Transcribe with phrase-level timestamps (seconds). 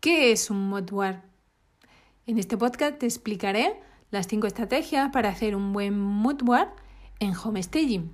[0.00, 1.22] ¿Qué es un modware?
[2.24, 3.74] En este podcast te explicaré
[4.12, 6.68] las cinco estrategias para hacer un buen modware
[7.18, 8.12] en homestaging.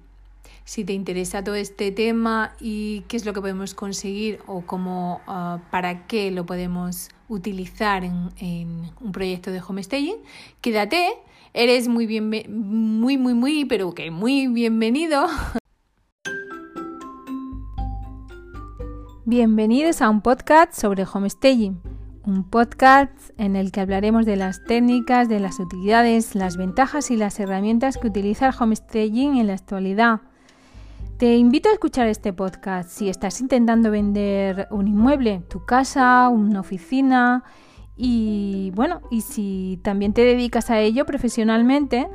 [0.64, 5.20] Si te interesa todo este tema y qué es lo que podemos conseguir o cómo,
[5.26, 10.16] ah, para qué lo podemos utilizar en, en un proyecto de homestaging,
[10.62, 11.10] quédate.
[11.52, 15.26] Eres muy bien, muy, muy, muy, pero que muy bienvenido
[19.26, 21.80] Bienvenidos a un podcast sobre homestaging,
[22.26, 27.16] un podcast en el que hablaremos de las técnicas, de las utilidades, las ventajas y
[27.16, 30.20] las herramientas que utiliza el homestaging en la actualidad.
[31.16, 36.60] Te invito a escuchar este podcast si estás intentando vender un inmueble, tu casa, una
[36.60, 37.44] oficina
[37.96, 42.10] y bueno, y si también te dedicas a ello profesionalmente,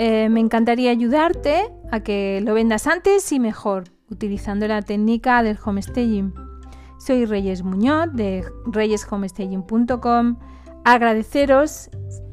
[0.00, 5.58] eh, me encantaría ayudarte a que lo vendas antes y mejor utilizando la técnica del
[5.64, 6.34] homestaging.
[6.98, 10.36] Soy Reyes Muñoz de reyeshomestaging.com.
[10.84, 11.90] Agradeceros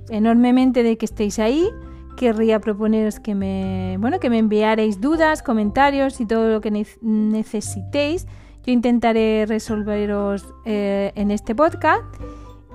[0.10, 1.70] enormemente de que estéis ahí.
[2.18, 8.26] Querría proponeros que me, bueno, que me enviaréis dudas, comentarios y todo lo que necesitéis.
[8.66, 12.04] Yo intentaré resolveros eh, en este podcast.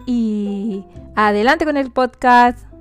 [0.07, 2.72] Y adelante con el podcast.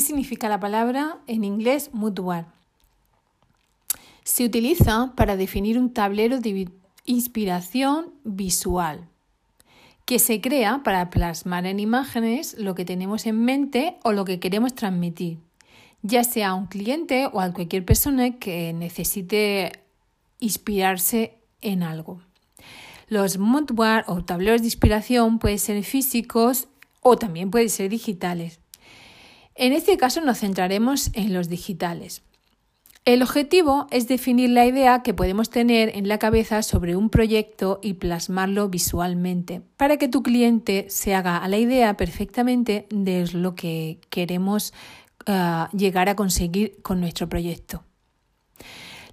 [0.00, 2.46] ¿Qué significa la palabra en inglés mutual?
[4.24, 6.70] Se utiliza para definir un tablero de
[7.04, 9.06] inspiración visual
[10.06, 14.40] que se crea para plasmar en imágenes lo que tenemos en mente o lo que
[14.40, 15.36] queremos transmitir,
[16.00, 19.82] ya sea a un cliente o a cualquier persona que necesite
[20.38, 22.22] inspirarse en algo.
[23.06, 26.68] Los moodboard o tableros de inspiración pueden ser físicos
[27.02, 28.60] o también pueden ser digitales.
[29.60, 32.22] En este caso nos centraremos en los digitales.
[33.04, 37.78] El objetivo es definir la idea que podemos tener en la cabeza sobre un proyecto
[37.82, 43.54] y plasmarlo visualmente, para que tu cliente se haga a la idea perfectamente de lo
[43.54, 44.72] que queremos
[45.28, 47.84] uh, llegar a conseguir con nuestro proyecto.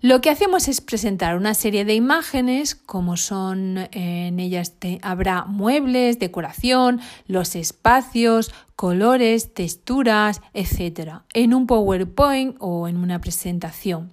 [0.02, 6.20] Lo que hacemos es presentar una serie de imágenes, como son en ellas habrá muebles,
[6.20, 14.12] decoración, los espacios, colores, texturas, etc., en un PowerPoint o en una presentación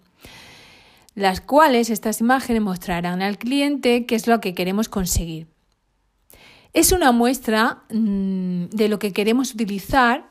[1.14, 5.46] las cuales estas imágenes mostrarán al cliente qué es lo que queremos conseguir.
[6.72, 10.28] Es una muestra mm, de lo que queremos utilizar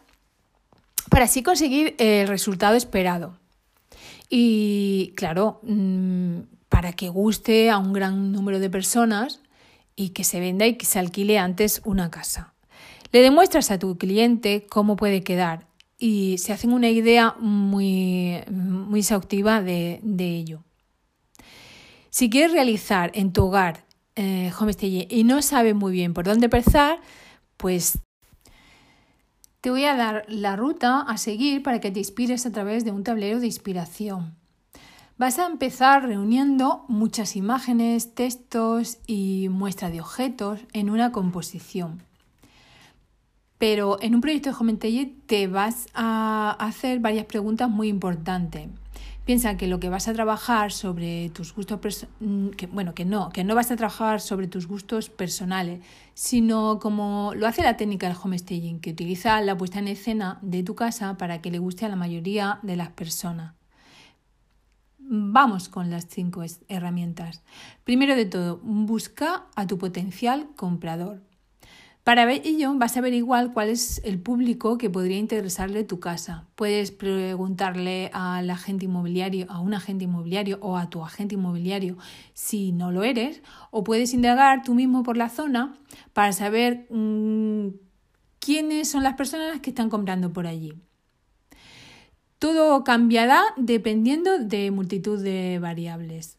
[1.09, 3.37] para así conseguir el resultado esperado.
[4.29, 6.39] Y claro, mm,
[6.69, 9.41] para que guste a un gran número de personas
[9.95, 12.53] y que se venda y que se alquile antes una casa.
[13.11, 15.67] Le demuestras a tu cliente cómo puede quedar
[15.99, 20.63] y se hacen una idea muy, muy exhaustiva de, ello.
[22.09, 23.85] Si quieres realizar en tu hogar
[24.15, 26.99] eh, homestaging y no sabes muy bien por dónde empezar,
[27.57, 27.99] pues
[29.63, 32.91] te voy a dar la ruta a seguir para que te inspires a través de
[32.91, 34.35] un tablero de inspiración.
[35.17, 42.03] Vas a empezar reuniendo muchas imágenes, textos y muestra de objetos en una composición.
[43.57, 44.73] Pero en un proyecto de Home
[45.27, 48.67] te vas a hacer varias preguntas muy importantes.
[49.25, 53.29] Piensa que lo que vas a trabajar sobre tus gustos, mm, que, bueno, que no,
[53.29, 55.79] que no vas a trabajar sobre tus gustos personales,
[56.13, 60.61] sino como lo hace la técnica del homestaging, que utiliza la puesta en escena de
[60.63, 63.53] tu casa para que le guste a la mayoría de las personas.
[64.99, 67.43] Vamos con las cinco herramientas.
[67.85, 71.21] Primero de todo, busca a tu potencial comprador.
[72.03, 76.45] Para ello vas a averiguar cuál es el público que podría interesarle tu casa.
[76.55, 81.97] Puedes preguntarle al agente inmobiliario, a un agente inmobiliario o a tu agente inmobiliario
[82.33, 83.41] si no lo eres,
[83.71, 85.77] o puedes indagar tú mismo por la zona
[86.11, 87.69] para saber mm,
[88.39, 90.73] quiénes son las personas que están comprando por allí.
[92.37, 96.37] Todo cambiará dependiendo de multitud de variables.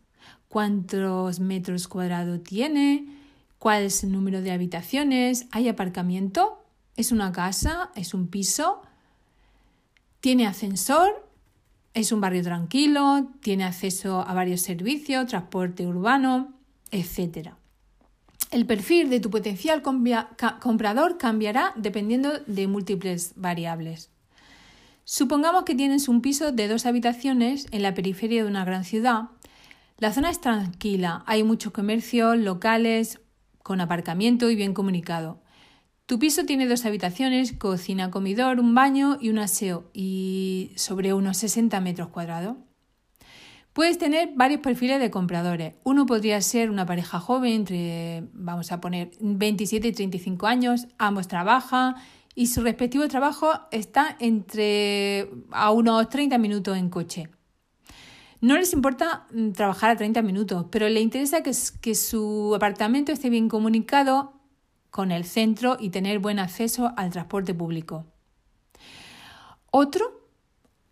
[0.48, 3.23] ¿Cuántos metros cuadrados tiene?
[3.64, 6.62] Cuál es el número de habitaciones, hay aparcamiento,
[6.98, 8.82] es una casa, es un piso,
[10.20, 11.26] tiene ascensor,
[11.94, 16.52] es un barrio tranquilo, tiene acceso a varios servicios, transporte urbano,
[16.90, 17.52] etc.
[18.50, 24.10] El perfil de tu potencial comprador cambiará dependiendo de múltiples variables.
[25.04, 29.30] Supongamos que tienes un piso de dos habitaciones en la periferia de una gran ciudad.
[29.96, 33.20] La zona es tranquila, hay muchos comercios locales,
[33.64, 35.40] con aparcamiento y bien comunicado.
[36.06, 41.38] Tu piso tiene dos habitaciones, cocina, comedor, un baño y un aseo, y sobre unos
[41.38, 42.58] 60 metros cuadrados.
[43.72, 45.74] Puedes tener varios perfiles de compradores.
[45.82, 51.26] Uno podría ser una pareja joven entre, vamos a poner, 27 y 35 años, ambos
[51.26, 51.94] trabajan
[52.34, 57.30] y su respectivo trabajo está entre a unos 30 minutos en coche.
[58.44, 63.30] No les importa mm, trabajar a 30 minutos, pero le interesa que, su apartamento esté
[63.30, 64.34] bien comunicado
[64.90, 68.04] con el centro y tener buen acceso al transporte público.
[69.70, 70.28] Otro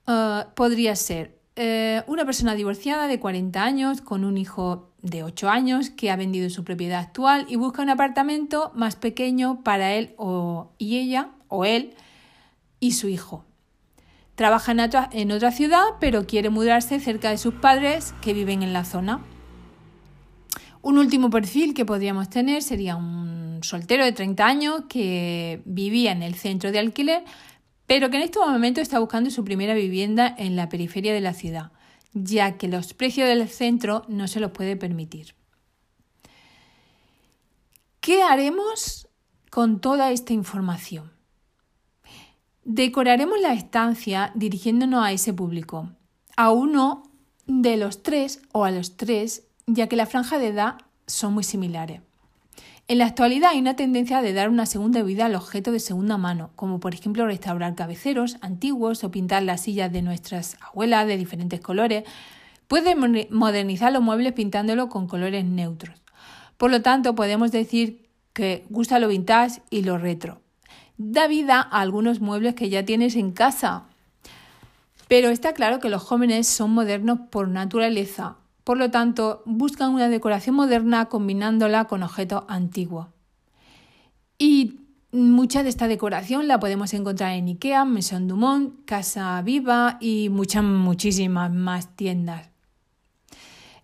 [0.06, 5.50] eh, podría ser eh, una persona divorciada de 40 años con un hijo de 8
[5.50, 10.14] años que ha vendido su propiedad actual y busca un apartamento más pequeño para él
[10.16, 11.92] o, y ella o él
[12.80, 13.44] y su hijo.
[14.42, 18.84] Trabaja en otra, ciudad pero quiere mudarse cerca de sus padres que viven en la
[18.84, 19.20] zona.
[20.80, 26.24] Un último perfil que podríamos tener sería un soltero de 30 años que vivía en
[26.24, 27.22] el centro de alquiler
[27.86, 31.34] pero que en este momento está buscando su primera vivienda en la periferia de la
[31.34, 31.70] ciudad,
[32.12, 35.36] ya que los precios del centro no se los puede permitir.
[38.00, 39.06] ¿Qué haremos
[39.50, 41.12] con toda esta información?
[42.64, 45.90] Decoraremos la estancia dirigiéndonos a ese público,
[46.36, 47.02] a uno
[47.46, 50.76] de los tres o a los tres, ya que la franja de edad
[51.08, 52.02] son muy similares.
[52.86, 56.18] En la actualidad hay una tendencia de dar una segunda vida al objeto de segunda
[56.18, 61.16] mano, como por ejemplo restaurar cabeceros antiguos o pintar las sillas de nuestras abuelas de
[61.16, 62.04] diferentes colores.
[62.68, 66.00] Puede modernizar los muebles pintándolo con colores neutros.
[66.58, 70.41] Por lo tanto, podemos decir que gusta lo vintage y lo retro.
[71.04, 73.84] Da vida a algunos muebles que ya tienes en casa.
[75.08, 80.08] Pero está claro que los jóvenes son modernos por naturaleza por lo tanto, buscan una
[80.08, 83.08] decoración moderna combinándola con objetos antiguos.
[84.38, 90.28] Y mucha de esta decoración la podemos encontrar en IKEA, Maison Dumont, Casa Viva y
[90.28, 92.51] muchas, muchísimas más tiendas.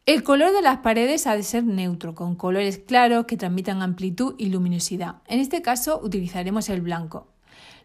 [0.08, 4.34] El color de las paredes ha de ser neutro, con colores claros que transmitan amplitud
[4.38, 5.16] y luminosidad.
[5.26, 7.26] En este caso utilizaremos el blanco.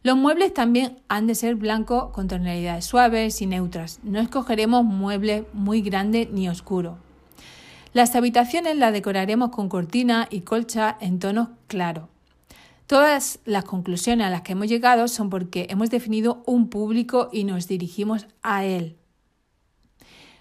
[0.03, 3.99] Los muebles también han de ser blancos con tonalidades suaves y neutras.
[4.03, 6.97] No escogeremos muebles muy grandes ni oscuros.
[7.91, 12.05] Las habitaciones las decoraremos con cortina y colcha en tonos claros.
[12.87, 17.43] Todas las conclusiones a las que hemos llegado son porque hemos definido un público y
[17.43, 18.95] nos dirigimos a él.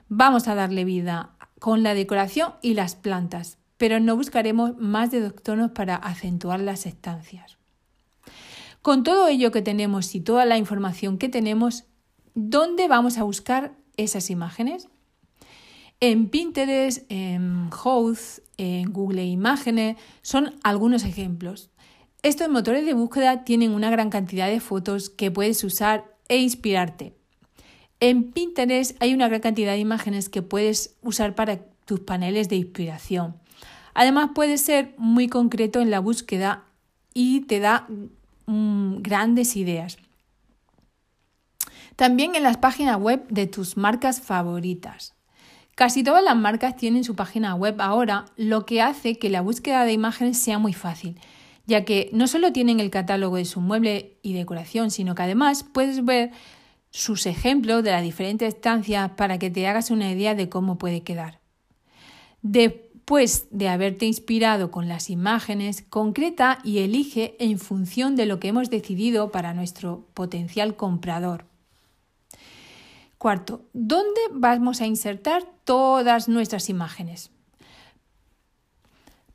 [0.09, 1.33] Vamos a darle vida
[1.63, 6.59] con la decoración y las plantas, pero no buscaremos más de dos tonos para acentuar
[6.59, 7.57] las estancias.
[8.83, 11.85] Con todo ello que tenemos y toda la información que tenemos,
[12.35, 14.89] ¿dónde vamos a buscar esas imágenes?
[16.01, 21.71] En Pinterest, en House, en Google Imágenes, son algunos ejemplos.
[22.25, 27.22] Estos motores de búsqueda tienen una gran cantidad de fotos que puedes usar e inspirarte.
[28.03, 32.57] En Pinterest hay una gran cantidad de imágenes que puedes usar para tus paneles de
[32.57, 33.37] inspiración.
[33.95, 36.65] Además, puede ser muy concreto en la búsqueda
[37.15, 37.87] y te da
[38.47, 39.99] Mm, grandes ideas.
[41.97, 45.15] También en las páginas web de tus marcas favoritas.
[45.75, 49.85] Casi todas las marcas tienen su página web ahora, lo que hace que la búsqueda
[49.85, 51.19] de imágenes sea muy fácil,
[51.67, 55.65] ya que no solo tienen el catálogo de su mueble y decoración, sino que además
[55.65, 56.33] puedes ver
[56.93, 61.03] sus ejemplos de las diferentes estancias para que te hagas una idea de cómo puede
[61.03, 61.41] quedar.
[62.43, 68.39] De Después de haberte inspirado con las imágenes, concreta y elige en función de lo
[68.39, 71.45] que hemos decidido para nuestro potencial comprador.
[73.19, 77.33] Cuarto, ¿dónde vamos a insertar todas nuestras imágenes?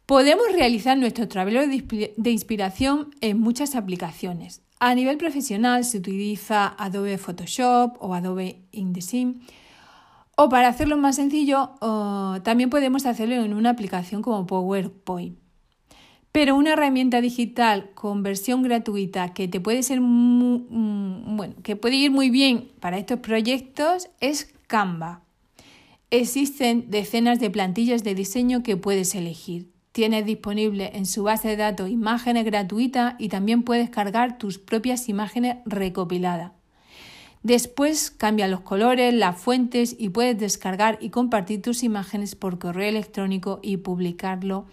[0.05, 4.61] Podemos realizar nuestro tablero de inspiración en muchas aplicaciones.
[4.79, 9.41] A nivel profesional se utiliza Adobe Photoshop o Adobe InDesign
[10.39, 11.71] o para hacerlo más sencillo,
[12.43, 15.35] también podemos hacerlo en una aplicación como PowerPoint.
[16.31, 21.95] Pero una herramienta digital con versión gratuita que te puede ser mm, bueno, que puede
[21.95, 25.23] ir muy bien para estos proyectos es Canva.
[26.11, 29.71] Existen decenas de plantillas de diseño que puedes elegir.
[29.97, 35.09] Tienes disponible en su base de datos imágenes gratuitas y también puedes cargar tus propias
[35.09, 36.51] imágenes recopiladas.
[37.41, 42.87] Después cambia los colores, las fuentes y puedes descargar y compartir tus imágenes por correo
[42.89, 44.67] electrónico y publicarlo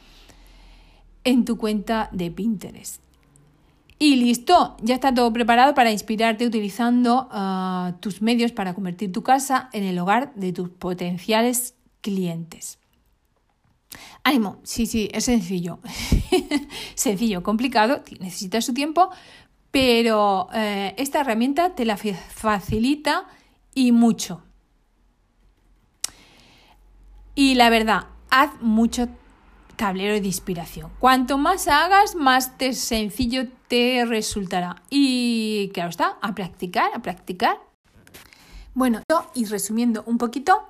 [1.25, 3.01] en tu cuenta de Pinterest.
[3.99, 9.23] Y listo, ya está todo preparado para inspirarte utilizando ah, tus medios para convertir tu
[9.23, 12.79] casa en el hogar de tus potenciales clientes.
[14.23, 15.79] Ánimo, sí, sí, es sencillo.
[16.95, 19.11] sencillo, complicado, necesitas su tiempo,
[19.71, 23.27] pero eh, esta herramienta te la facilita
[23.75, 24.43] y mucho.
[27.35, 29.09] Y la verdad, haz mucho
[29.77, 30.91] tablero de inspiración.
[30.99, 34.83] Cuanto más hagas, más sencillo te resultará.
[34.91, 37.59] Y claro está, a practicar, a practicar.
[38.75, 39.03] Bueno,
[39.35, 40.65] y resumiendo un poquito,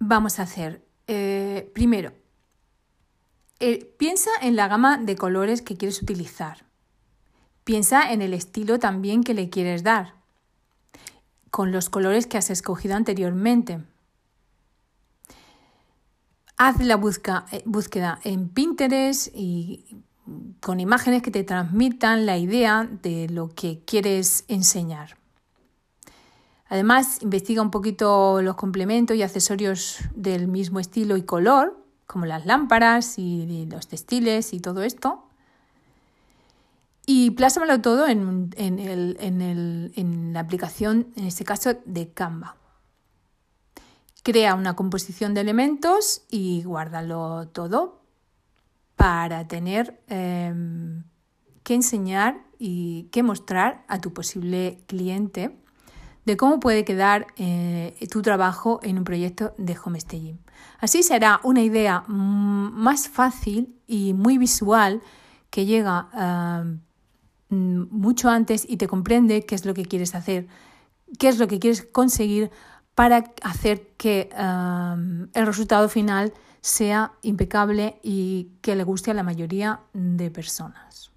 [0.00, 2.12] vamos a hacer eh, primero,
[3.60, 6.64] eh, piensa en la gama de colores que quieres utilizar.
[7.64, 10.14] Piensa en el estilo también que le quieres dar,
[11.50, 13.80] con los colores que has escogido anteriormente.
[16.56, 20.02] Haz la eh, búsqueda en Pinterest y
[20.60, 25.21] con imágenes que te transmitan la idea de lo que quieres enseñar.
[26.72, 32.46] Además, investiga un poquito los complementos y accesorios del mismo estilo y color, como las
[32.46, 35.22] lámparas y los textiles y todo esto.
[37.04, 38.48] Y plásmalo todo en,
[40.32, 42.56] la aplicación, en este caso, de Canva.
[44.22, 48.00] Crea una composición de elementos y guárdalo todo
[48.96, 51.04] para tener em,
[51.64, 55.61] que enseñar y que mostrar a tu posible cliente
[56.24, 60.38] de cómo puede quedar eh, tu trabajo en un proyecto de homestaging.
[60.78, 65.00] Así será una idea más fácil y muy visual
[65.50, 66.08] que llega
[67.50, 70.46] em, mucho antes y te comprende qué es lo que quieres hacer,
[71.18, 72.50] qué es lo que quieres conseguir
[72.94, 74.30] para hacer que
[75.34, 81.11] el resultado final sea impecable y que le guste a la mayoría de personas.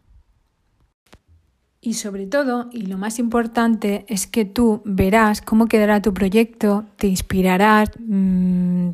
[1.85, 6.85] Y sobre todo, y lo más importante, es que tú verás cómo quedará tu proyecto,
[6.97, 8.89] te inspirarás, mm,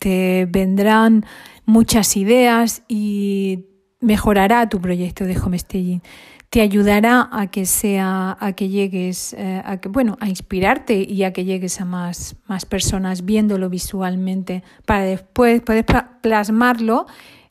[0.00, 1.26] te vendrán
[1.66, 3.66] muchas ideas y
[4.00, 6.00] mejorará tu proyecto de homestaging
[6.48, 11.24] te ayudará a que sea, a que llegues, eh, a que, bueno, a inspirarte y
[11.24, 15.84] a que llegues a más, más personas viéndolo visualmente para después poder
[16.22, 17.06] plasmarlo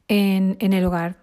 [0.08, 1.23] en, en el hogar.